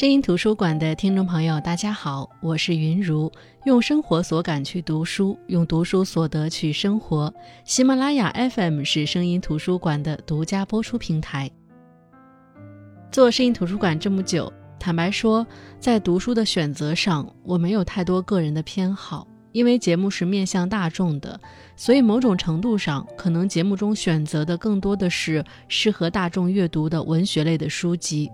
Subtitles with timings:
[0.00, 3.30] 声音图书馆的听众朋友，大家好，我是云如，
[3.66, 7.30] 用生活所感去读书，用读书所得去生活。
[7.66, 11.50] 喜马拉雅 FM 是声音图书馆的独家播出平台。
[13.12, 15.46] 做声音图书馆这么久，坦白说，
[15.78, 21.38] 在读书的选择上，我没有太多个人的偏好，因为节目是面向大众的，
[21.76, 28.30] 所以某种程度上，可能节目中选择的更多的是适合大众阅读的文学类的书籍。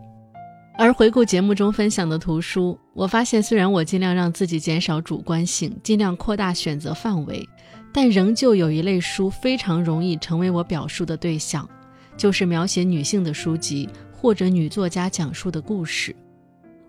[0.78, 7.48] 而回顾节目中分享的图书，我发现虽然我尽量让自己减少主观性，尽量扩大选择范围，
[7.94, 11.66] 但仍旧有一类书非常容易成为我表述的对象，
[12.14, 16.14] 就是描写女性的书籍或者女作家讲述的故事。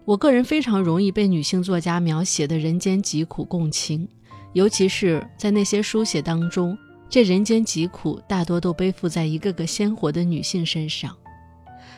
[0.03, 4.05] 我个人非常容易被女性作家描写的人间疾苦共情，
[4.51, 6.77] 尤其是在那些书写当中，
[7.09, 11.15] 这人间疾苦大多都背负在一个个鲜活的女性身上。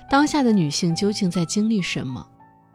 [0.10, 2.26] 当下的女性究竟在经历什么？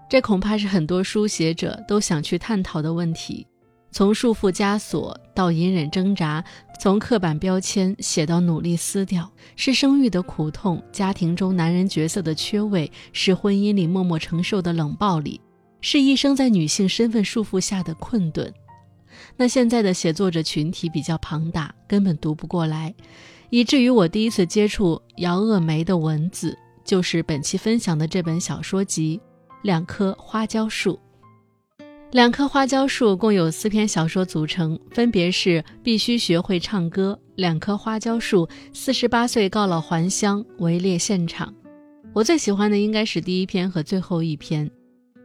[0.08, 3.46] 这恐怕是很多书写者都想去探讨的问题。
[3.90, 6.44] 从束缚枷锁到隐忍挣扎，
[6.80, 15.40] 从刻板标签写到努力撕掉，是生育的苦痛，家庭中男人角色的缺位，是婚姻里默默承受的冷暴力，
[15.80, 18.52] 是一生在女性身份束缚下的困顿。
[19.36, 22.92] 那现在的写作者群体比较庞大，根本读不过来，
[23.50, 26.58] 以至于我第一次接触姚鄂梅的文字。
[26.84, 29.18] 就是本期分享的这本小说集
[29.62, 30.92] 《两棵花椒树》。
[32.12, 41.48] 两棵花椒树共有四篇小说组成，分别是《必须学会唱歌》《两棵花椒树》《四十八岁告老还乡》《围猎现场》。
[42.12, 44.70] 我最喜欢的应该是第一篇和最后一篇。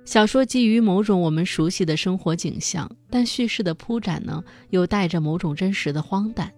[0.04, 6.52] 小说基于某种我们熟悉的生活景象，但叙事的铺展呢，又带着某种真实的荒诞。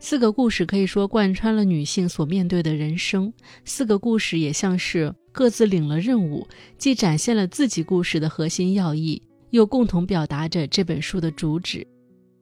[0.00, 3.32] 四个故事可以说贯穿了女性所面对的人生，
[3.64, 6.46] 四个故事也像是各自领了任务，
[6.78, 9.20] 既展现了自己故事的核心要义，
[9.50, 11.86] 又共同表达着这本书的主旨。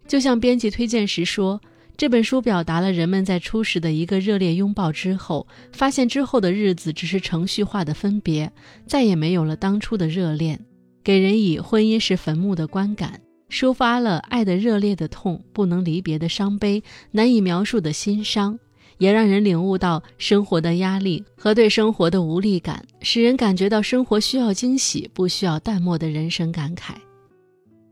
[0.07, 1.61] 就像编辑推荐时说，
[1.97, 8.53] 这本书表达了人们在初始的一个热烈拥抱之后，发现之后的日子只是程序化的分别，
[8.87, 10.61] 再也没有了当初的热恋，
[11.03, 13.19] 给人以婚姻是坟墓的观感。
[13.51, 18.59] 抒发了爱的热烈的痛，不能离别的伤悲，难以描述的心伤，
[18.99, 26.95] 也让人领悟到生活的压力和对生活的无力感，使人感觉到生活需要惊喜，不需要淡漠的人生感慨。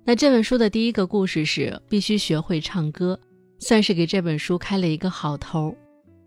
[0.04, 3.18] 那这本书的第一个故事是必须学会唱歌，
[3.58, 5.74] 算是给这本书开了一个好头。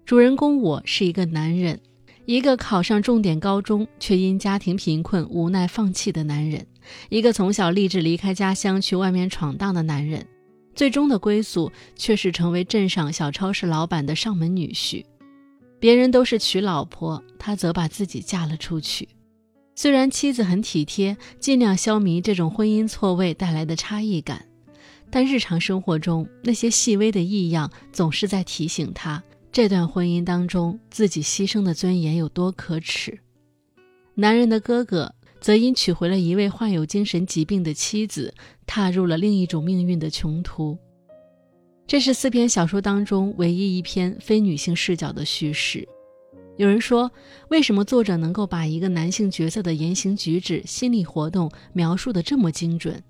[0.06, 1.80] 主人公我是一个男人。
[2.28, 6.68] 一个考上重点高中却因家庭贫困无奈放弃的男人，
[7.08, 10.28] 一个从小立志离开家乡去外面闯荡的男人，
[10.76, 15.06] 最终的归宿却是成为镇上小超市老板的上门女婿。
[15.80, 19.08] 别人都是娶老婆，他则把自己嫁了出去。
[19.74, 24.46] 虽然妻子很体贴，尽量消弭这种婚姻错位带来的差异感，
[25.10, 29.24] 但日常生活中那些细微的异样总是在提醒他。
[29.52, 33.18] 这段婚姻当中，自己牺牲的尊严有多可耻？
[34.14, 38.34] 男人的哥哥则因娶回了一位患有精神疾病的妻子，
[38.66, 40.78] 踏入了另一种命运的穷途。
[41.88, 45.88] 这是四篇小说当中唯一一篇非女性视角的叙事。
[46.58, 47.12] 有人说，
[47.50, 53.02] 为什么作者能够把一个男性角色的言行举止、心理活动描述的这么精准？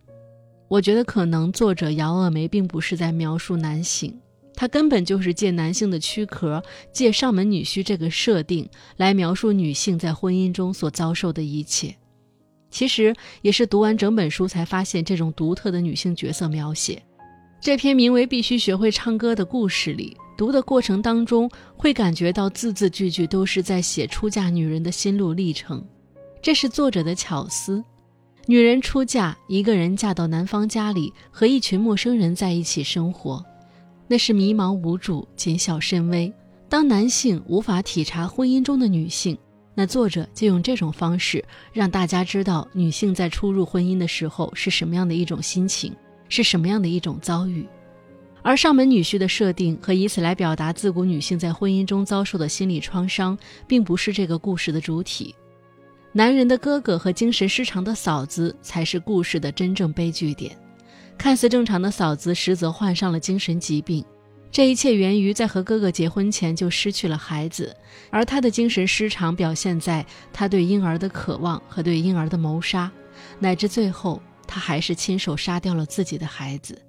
[0.68, 4.20] 我觉得，可能作者姚鄂梅并不是在描述男性。
[4.58, 11.96] 他根本就是借男性的躯壳，借上门女婿这个设定来描述女性在婚姻中所遭受的一切。
[12.72, 17.02] 其实也是读完整本书才发现这种独特的女性角色描写。
[17.62, 25.84] 这篇名为《必须学会唱歌》的故事里，读的过程当中会感觉到字字句句都是在写出嫁女人的心路历程。
[26.42, 27.84] 这是作者的巧思：
[28.48, 33.44] 女人出嫁，一个人嫁到男方家里，和一群陌生人在一起生活。
[34.08, 36.32] 那是迷茫无助、谨小慎微。
[36.70, 39.38] 当男性无法体察婚姻中的女性，
[39.74, 45.94] 那作者就用这种方式让大家知道女性在初入婚姻的时候是什么样的一种心情，
[46.30, 47.68] 是什么样的一种遭遇。
[48.42, 53.38] 而上门女婿的设定和以此来表达自古女性在婚姻中遭受的心理创伤，
[53.68, 55.36] 并不是这个故事的主体。
[56.14, 60.58] 男人的哥哥和精神失常的嫂子才是故事的真正悲剧点。
[61.18, 64.06] 看似正常的嫂子，实则患上了精神疾病。
[64.50, 67.76] 这一切源于在和哥哥结婚前就失去了孩子，
[68.10, 72.90] 而她的精神失常表现在她对婴儿的渴望和对婴儿的谋杀，
[73.40, 76.82] 乃至最后她还是亲手杀掉了自己的孩子。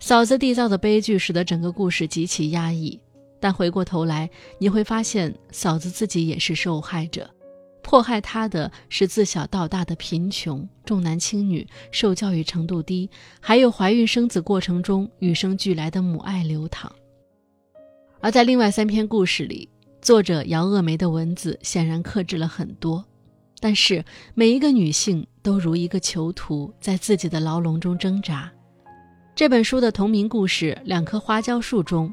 [0.00, 2.98] 嫂子缔造的悲剧使得整个故事极其压抑，
[3.38, 4.28] 但回过头来
[4.58, 7.28] 你会发现，嫂子自己也是受害者。
[7.84, 13.08] 迫害她的是自小到大的贫穷、重男轻女、受教育程度低，
[13.38, 16.90] 还有怀孕生子过程中与生俱来的母爱流淌。
[18.20, 19.68] 而在另外三篇故事里，
[20.00, 23.04] 作者姚鄂梅的文字显然克制了很多，
[23.60, 24.02] 但是
[24.32, 28.50] 每一个女性都如一个囚徒，在自己的牢笼中挣扎。
[29.34, 32.12] 这本书的同名故事《两棵花椒树》中，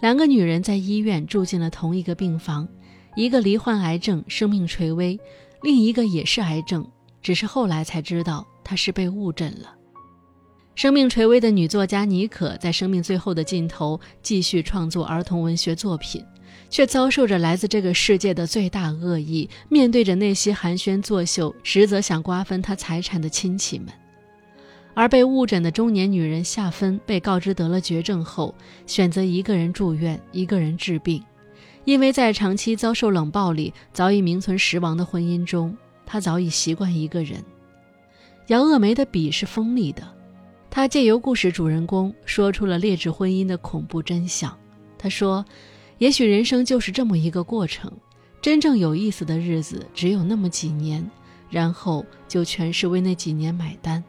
[0.00, 2.66] 两个女人在医院住进了同一个病房。
[3.16, 5.18] 一个罹患癌症，生命垂危；
[5.62, 6.86] 另一个也是癌症，
[7.20, 9.74] 只是后来才知道她是被误诊了。
[10.76, 16.24] 生命垂危的女作家妮可，在生命最后的尽头继续创作儿童文学作品，
[16.70, 19.50] 却遭受着来自这个世界的最大恶意。
[19.68, 23.88] 面对着那些寒暄作秀、实则想瓜分她财产的亲戚们，
[24.94, 28.54] 而被误诊的中年女人夏芬，被告知得了绝症后，
[28.86, 31.22] 选择一个人住院，一个人治病。
[31.84, 37.42] 因为在长期遭受冷暴力、早已名存实亡的婚姻中，他早已习惯一个人。
[38.48, 40.02] 姚鄂梅的笔是锋利的，
[40.68, 44.56] 她借由故事主人公说出了劣质婚姻的恐怖真相。
[44.98, 45.44] 她说
[45.98, 47.90] ：“也许人生就是这么一个过程，
[48.42, 51.08] 真正有意思的日子只有那么几年，
[51.48, 54.02] 然后就全是为那几年买单。”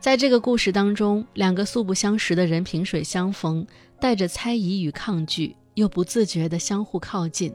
[0.00, 3.66] 在这个故事当中，两个素不相识的人萍水相逢。
[4.00, 7.52] 带着猜疑与抗拒，又不自觉地相互靠近，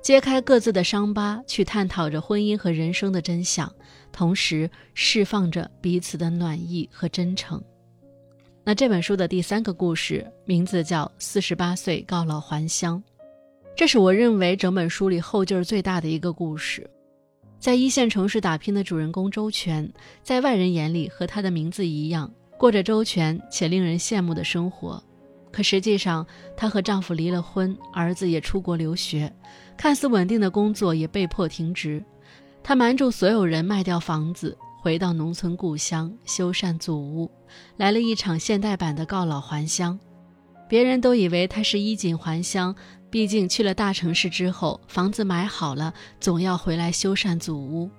[0.00, 3.70] 揭开各自的伤疤，去探讨着婚姻和人生的真相，
[4.12, 7.62] 同时释放着彼此的暖意和真诚。
[8.64, 13.02] 那这本书的第三个故事名字叫《四十八岁告老还乡》，
[13.74, 16.88] 这是我认为整本书里后劲儿最大的一个故事。
[17.58, 19.90] 在一线城市打拼的主人公周全，
[20.22, 25.02] 在外人眼里和他的名字一样，过着周全且令人羡慕的生活。
[25.50, 29.32] 可实际上，她和丈夫离了婚，儿子也出国留学，
[29.76, 32.04] 看似稳定的工作也被迫停职。
[32.62, 37.30] 她瞒住所有人，卖掉房子，回到农村故乡修缮祖屋，
[37.76, 39.98] 来了一场现代版的告老还乡。
[40.68, 42.74] 别人都以为她是衣锦还乡，
[43.08, 47.90] 毕竟去了大城市之后，房子买好了，总要回来修缮祖屋。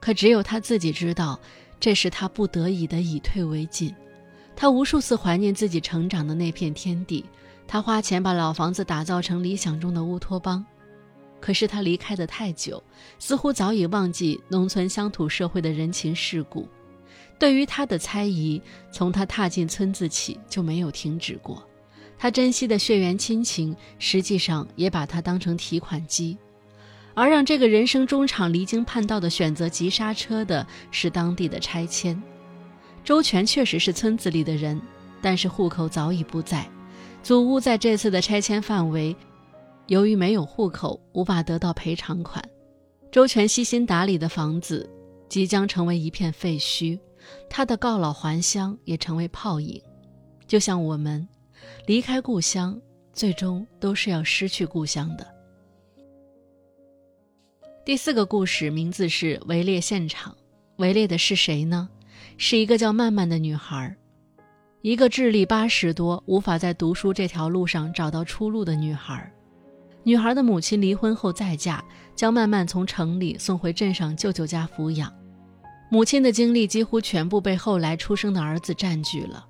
[0.00, 1.38] 可只有她自己知道，
[1.78, 3.94] 这是她不得已的以退为进。
[4.62, 7.24] 他无数次怀念自己成长的那片天地，
[7.66, 10.64] 他花钱把老房子打造成理想中的乌托邦。
[11.40, 12.80] 可是他离开的太久，
[13.18, 16.68] 似乎早已忘记农村乡土社会的人情世故。
[17.40, 18.62] 对于他的猜疑，
[18.92, 21.60] 从他踏进村子起就没有停止过。
[22.16, 26.38] 他珍惜的血缘亲情，实际上也把他当成提款机。
[27.14, 32.22] 而让这个人生中场离经叛道的选择急刹车的，是当地的拆迁。
[33.04, 34.80] 周全确实是村子里的人，
[35.20, 36.68] 但是户口早已不在。
[37.22, 39.14] 祖屋在这次的拆迁范围，
[39.86, 42.44] 由于没有户口，无法得到赔偿款。
[43.10, 44.88] 周全悉心打理的房子
[45.28, 46.98] 即将成为一片废墟，
[47.50, 49.80] 他的告老还乡也成为泡影。
[50.46, 51.26] 就像我们
[51.86, 52.80] 离开故乡，
[53.12, 55.26] 最终都是要失去故乡的。
[57.84, 60.36] 第四个故事名字是围猎现场，
[60.76, 61.88] 围猎的是谁呢？
[62.36, 63.94] 是一个叫曼曼的女孩，
[64.80, 69.32] 一个智力八十多、无法在读书这条路上找到出路的女孩。
[70.04, 71.84] 女孩的母亲离婚后再嫁，
[72.16, 75.12] 将曼曼从城里送回镇上舅舅家抚养。
[75.90, 79.46] 母亲的精力几乎全部被后来出生的儿子占据了。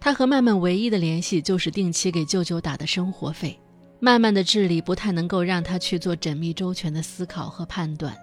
[0.00, 3.58] 她和曼曼唯一的联系就是定期给舅舅打的生活费。
[4.00, 8.16] 曼曼的智力不太能够让她去做缜密周全的思考和判断。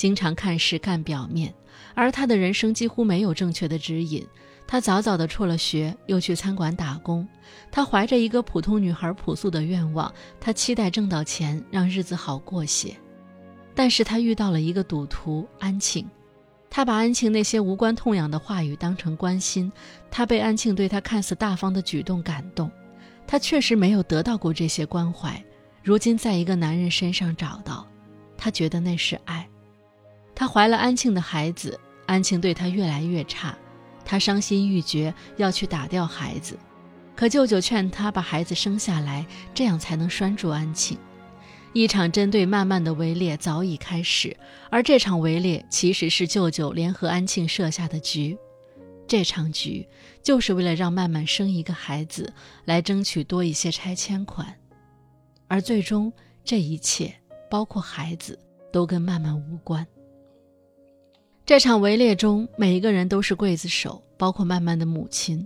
[0.00, 1.52] 经常看事干表面，
[1.94, 4.26] 而他的人生几乎没有正确的指引。
[4.66, 7.28] 他早早的辍了学，又去餐馆打工。
[7.70, 12.96] 他怀着一个普通女孩朴素的愿望，他期待挣到钱，让日子好过些。
[13.74, 16.08] 但是他遇到了一个赌徒安庆，
[16.70, 19.70] 他把安庆那些无关痛痒的话语当成关心。
[20.10, 22.70] 他被安庆对他看似大方的举动感动。
[23.26, 25.44] 他确实没有得到过这些关怀，
[25.82, 27.86] 如今在一个男人身上找到，
[28.38, 29.46] 他觉得那是爱。
[30.40, 33.54] 她怀了安庆的孩子，安庆对她越来越差，
[34.06, 36.58] 她伤心欲绝，要去打掉孩子。
[37.14, 40.96] 可舅舅劝她把孩子生下来，这样才能拴住安庆。
[41.74, 44.34] 一场针对曼曼的围猎早已开始，
[44.70, 48.34] 而这场围猎其实是舅舅联合安庆设下的局。
[49.06, 49.86] 这场局
[50.22, 52.32] 就是为了让曼曼生一个孩子，
[52.64, 54.56] 来争取多一些拆迁款。
[55.48, 56.10] 而最终，
[56.42, 57.14] 这一切，
[57.50, 58.38] 包括孩子，
[58.72, 59.86] 都跟曼曼无关。
[61.50, 65.44] 这场围猎中，每一个人都是刽子手，包括曼曼的母亲。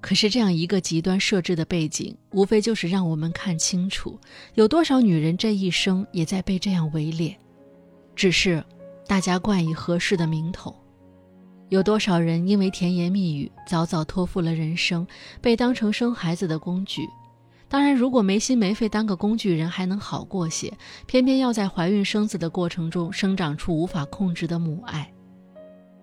[0.00, 4.18] 可是这样一个极端设置的背景，无非就是让我们看清楚，
[4.54, 7.36] 有多少女人这一生也在被这样围猎，
[8.16, 8.64] 只是
[9.06, 10.74] 大家冠以合适的名头。
[11.68, 15.06] 有多少人因为甜言蜜语早早托付了人生，
[15.42, 17.06] 被当成生孩子的工具？
[17.68, 20.72] 当然，如果没心没肺当个工具人还能好过些，
[21.04, 25.12] 偏偏要在怀孕生子的过程中生长出无法控制的母爱，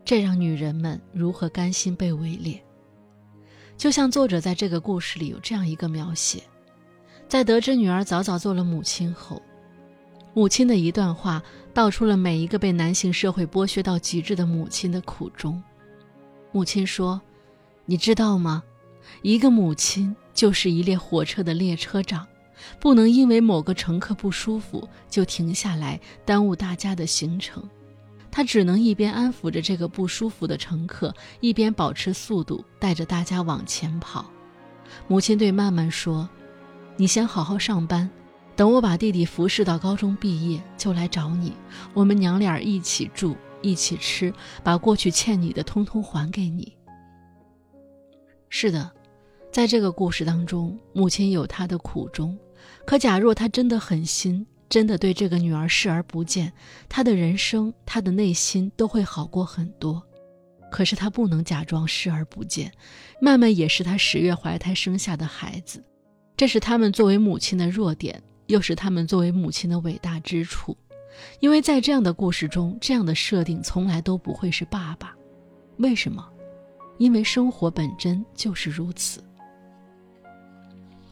[0.04, 2.62] 这让女人们如何甘心被围猎？
[3.78, 6.44] 就像作者在这个故事里有这样一个描写，
[7.28, 9.42] 在得知女儿早早做了母亲后，
[10.34, 11.42] 母亲的一段话
[11.74, 15.62] 道出了每一个被男性社会剥削到极致的母亲的苦衷。
[16.52, 17.20] 母亲说
[17.86, 18.62] ：“你知道吗？
[19.24, 22.28] 一个母亲就是一列火车的列车长，
[22.80, 27.68] 不能因为某个乘客不舒服就停下来耽误大家的行程。”
[28.32, 34.26] 他只能一边安抚着这个不舒服的乘客，一边保持速度，带着大家往前跑。
[35.08, 36.30] 母亲对曼曼说
[36.96, 38.10] ：“你先好好上班，
[38.56, 41.54] 等我把弟弟服侍到高中毕业，就来找你。
[41.94, 44.34] 我们娘俩一起住，一起吃，
[44.64, 46.76] 把过去欠你的通通还给你。”
[48.50, 48.92] 是的，
[49.52, 52.38] 在这个故事当中，母亲有她的苦衷。
[52.86, 56.54] 可假若她真的狠心，真的对这个女儿视而不见，
[56.88, 60.02] 她的人生，她的内心都会好过很多。
[60.72, 62.72] 可是她不能假装视而不见，
[63.20, 65.84] 曼曼也是她十月怀胎生下的孩子，
[66.38, 70.78] 这是他们作为母亲的弱点，又是他们作为母亲的伟大之处。
[71.42, 75.14] 因为在这样的故事中，这样的设定从来都不会是爸爸。
[75.80, 76.26] 为什么？
[76.98, 79.22] 因为生活本真就是如此。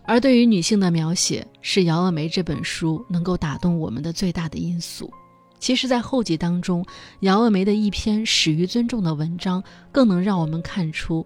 [0.09, 5.13] 而对于女性的描写，是姚娥梅这本书能够打动我们的最大的因素。
[5.59, 6.83] 其实，在后记当中，
[7.19, 11.23] 姚娥梅的一篇始于尊重的文章，更能让我们看出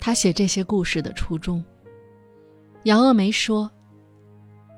[0.00, 1.62] 她写这些故事的初衷。
[2.84, 3.70] 姚娥梅说：“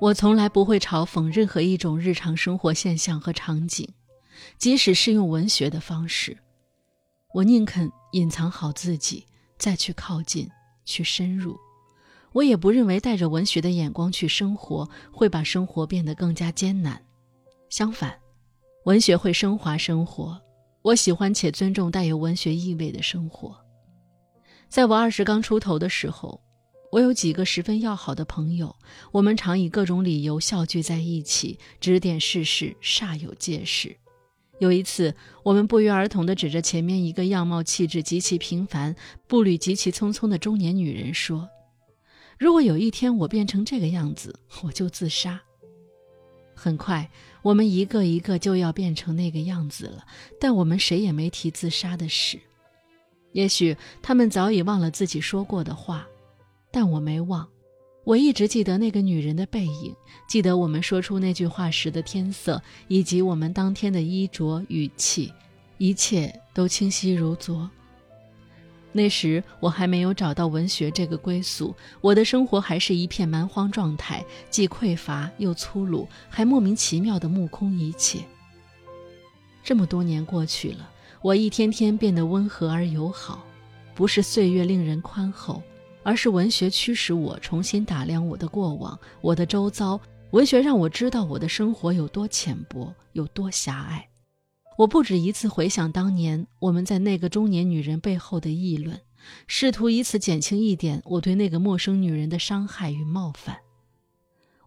[0.01, 3.87] 我从来不会嘲讽任何一种日常生活现象和场景，
[4.57, 6.37] 即使是用文学的方式，
[7.33, 9.25] 我宁肯隐藏好自己，
[9.57, 10.45] 再去靠近，
[10.83, 11.57] 去深入。”
[12.31, 17.01] 我也不认为带着文学的眼光去生活会把生活变得更加艰难，
[17.69, 18.19] 相反，
[18.85, 20.39] 文学会升华生活。
[20.81, 23.57] 我喜欢且尊重带有文学意味的生活。
[24.69, 26.39] 在我二十刚出头的时候，
[26.91, 28.75] 我有几个十分要好的朋友，
[29.11, 33.97] 我们常以各种理由笑聚在一起，指点世事，煞有介事。
[34.59, 38.95] 有一次，我们不约而同地指着前面一个样貌气质极其平凡、
[39.27, 41.49] 步履极其匆匆的中年女人说。
[42.39, 45.39] 如果有一天我变成这个样子，我就自杀。
[46.55, 47.09] 很快，
[47.41, 50.05] 我们一个一个就要变成那个样子了，
[50.39, 52.39] 但我们谁也没提自杀的事。
[53.33, 56.07] 也许他们早已忘了自己说过的话，
[56.71, 57.45] 但我没忘。
[58.05, 59.93] 我一直记得那个女人的背影，
[60.27, 65.31] 记得我们说出那句话时的天色，以及我们当天的衣着语气，
[65.77, 67.69] 一切都清晰如昨。
[68.91, 78.19] 那时我还没有找到文学这个归宿，我的生活还是一片蛮荒状态，既匮乏又粗鲁，还莫名其妙的目空一切。
[79.63, 80.89] 这么多年过去了，
[81.21, 83.45] 我一天天变得温和而友好，
[83.93, 85.61] 不是岁月令人宽厚，
[86.01, 90.01] 而是文学驱使我重新打量我的过往，我的周遭。
[90.31, 94.08] 文学让我知道我的生活有多浅薄，有多狭隘。
[94.79, 98.97] 我不止一次回想当年我们在那个中年女人背后的议论，
[99.45, 103.57] 试图以此减轻一点我对那个陌生女人的伤害与冒犯。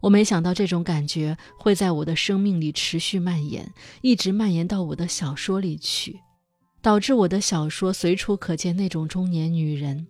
[0.01, 6.19] 我没想到这种感觉会在我的生命里持续蔓延，一直蔓延到我的小说里去，
[6.79, 10.05] 导致我的小说随处可见那种中年女人，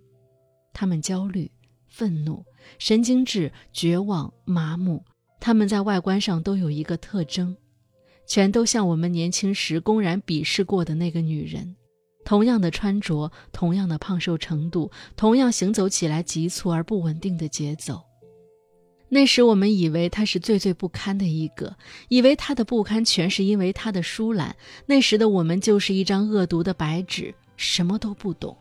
[0.74, 1.50] 她们焦虑、
[1.88, 2.44] 愤怒、
[2.78, 5.06] 神经质、绝望、麻木，
[5.40, 7.56] 她们在外观上都有一个特征。
[8.34, 11.76] 全都像我们年轻时公然鄙视过的那个女人，
[12.26, 18.02] 同样的穿着，同样的胖瘦程度，同样行走起来急促而不稳定的节奏。
[19.10, 21.78] 那时我们以为她是最最不堪的一个，
[22.10, 24.56] 以为她的不堪全是因为她的疏懒。
[24.88, 28.58] 那时的我们就是一张恶毒的白纸，什么都不懂。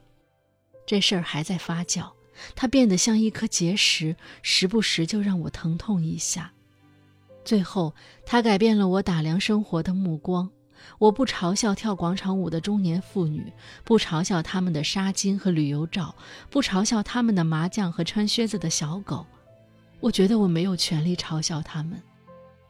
[0.85, 2.11] 这事儿还在发酵，
[2.55, 6.53] 它变得像一颗结石，时不时就让我疼痛一下。
[7.45, 7.95] 最后，
[8.25, 10.51] 他改变了我打量生活的目光。
[10.99, 13.53] 我不嘲笑跳广场舞的中年妇女，
[13.85, 16.15] 不嘲笑他们的纱巾和旅游照，
[16.51, 19.25] 不嘲笑他们的麻将和穿靴子的小狗。
[20.01, 22.03] 我觉得我没有权利嘲笑他们。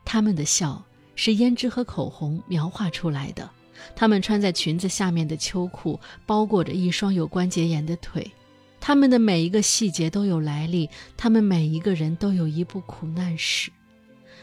[0.04, 3.48] 他们的笑是胭脂和口红描画出来的。
[3.96, 8.30] 他们穿在裙子下面的秋裤，包裹着一双有关节炎的腿。
[8.78, 13.70] 他们的每一个细节都有来历，他们每一个人都有一部苦难史。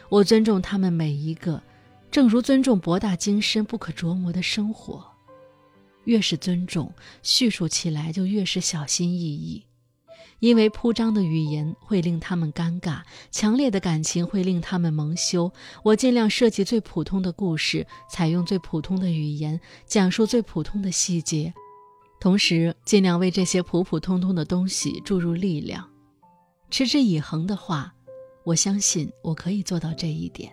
[0.10, 1.62] 我尊重他们每一个，
[2.10, 5.06] 正如尊重博大精深、不可琢磨的生活。
[6.06, 9.63] 越是尊重，叙述起来就越是小心翼翼，
[10.39, 15.51] 因为铺张的语言会令他们尴尬，强烈的感情会令他们蒙羞。
[15.84, 21.54] 我尽量设计最普通的故事，采用最普通的语言，讲述最普通的细节，
[22.20, 25.88] 同时尽量为这些普普通通的东西注入力量。
[26.72, 27.94] 持之以恒的话，
[28.50, 30.51] 我相信我可以做到这一点。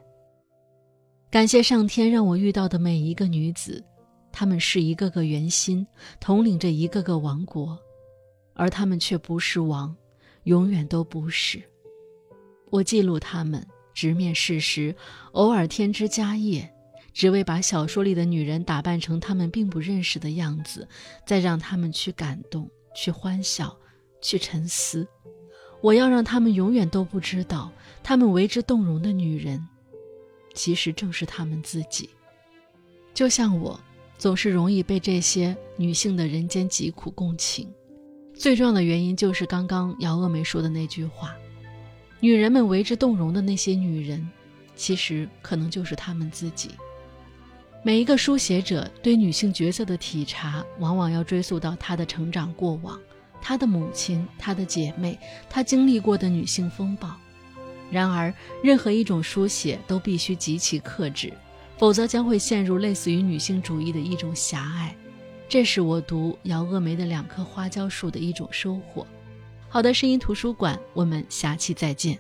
[1.31, 3.83] 感谢上天让我遇到的每一个女子。
[4.31, 5.87] 她们是一个个圆心，
[6.21, 7.79] 统领着一个个王国，
[8.53, 9.97] 而她们却不是王，
[10.43, 11.59] 永远都不是。
[12.69, 14.95] 我记录她们，直面事实，
[15.33, 16.71] 偶尔添枝加叶，
[17.15, 20.87] 只为把小说里的女人打扮成他们并不认识的样子，
[21.27, 23.75] 再让他们去感动，去欢笑，
[24.21, 25.09] 去沉思。
[25.83, 27.71] 我要让他们永远都不知道，
[28.09, 29.67] 他们为之动容的女人，
[30.55, 32.09] 其实正是他们自己。
[33.13, 33.81] 就像我。
[34.19, 37.71] 总是容易被这些女性的人间疾苦共情，
[38.33, 41.37] 最重要的原因就是刚刚姚娥梅说的那句话：
[42.19, 44.27] 女人们为之动容的那些女人，
[44.75, 46.71] 其实可能就是她们自己。
[47.83, 52.99] 每一个书写者对女性角色的体察，往往要追溯到她的成长过往，
[53.43, 55.19] 她的母亲，她的姐妹，
[55.51, 57.15] 她经历过的女性风暴。
[57.91, 61.33] 然而，任何一种书写都必须极其克制。
[61.79, 64.97] 否则将会陷入类似于女性主义的一种狭隘，
[65.47, 69.07] 这是我读姚鄂梅的《两棵花椒树》的一种收获。
[69.69, 72.19] 好的，声音图书馆，我们下期再见。